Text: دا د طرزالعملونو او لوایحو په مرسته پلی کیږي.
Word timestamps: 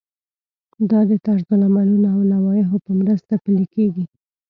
دا 0.89 0.99
د 1.09 1.11
طرزالعملونو 1.27 2.05
او 2.13 2.19
لوایحو 2.31 2.77
په 2.85 2.91
مرسته 2.99 3.33
پلی 3.43 3.65
کیږي. 3.73 4.05